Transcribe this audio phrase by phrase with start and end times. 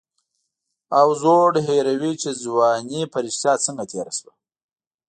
[0.99, 4.33] او زوړ هېروي چې ځواني په رښتیا څنګه تېره شوه.